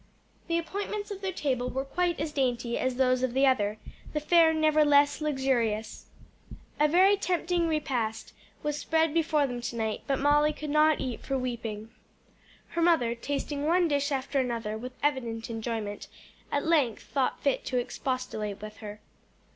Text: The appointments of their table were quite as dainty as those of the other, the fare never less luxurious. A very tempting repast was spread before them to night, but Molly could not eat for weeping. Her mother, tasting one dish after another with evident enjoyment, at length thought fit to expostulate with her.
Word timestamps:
The 0.47 0.57
appointments 0.57 1.11
of 1.11 1.21
their 1.21 1.31
table 1.31 1.69
were 1.69 1.85
quite 1.85 2.19
as 2.19 2.31
dainty 2.31 2.75
as 2.79 2.95
those 2.95 3.21
of 3.21 3.35
the 3.35 3.45
other, 3.45 3.77
the 4.13 4.19
fare 4.19 4.51
never 4.51 4.83
less 4.83 5.21
luxurious. 5.21 6.07
A 6.79 6.87
very 6.87 7.15
tempting 7.15 7.67
repast 7.67 8.33
was 8.63 8.79
spread 8.79 9.13
before 9.13 9.45
them 9.45 9.61
to 9.61 9.75
night, 9.75 10.01
but 10.07 10.17
Molly 10.17 10.53
could 10.53 10.71
not 10.71 10.99
eat 10.99 11.19
for 11.21 11.37
weeping. 11.37 11.91
Her 12.69 12.81
mother, 12.81 13.13
tasting 13.13 13.67
one 13.67 13.87
dish 13.87 14.11
after 14.11 14.39
another 14.39 14.75
with 14.75 14.93
evident 15.03 15.51
enjoyment, 15.51 16.07
at 16.51 16.65
length 16.65 17.03
thought 17.03 17.39
fit 17.43 17.63
to 17.65 17.77
expostulate 17.77 18.59
with 18.59 18.77
her. 18.77 19.01